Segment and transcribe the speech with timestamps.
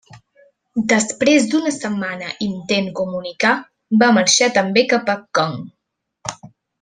[0.93, 3.51] Després d'una setmana intent comunicar,
[4.05, 5.61] va marxar també cap a Kong.